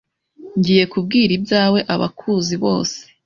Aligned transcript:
Ngiye 0.57 0.83
kubwira 0.91 1.31
ibyawe 1.37 1.79
abakuzi 1.93 2.55
bose. 2.63 2.97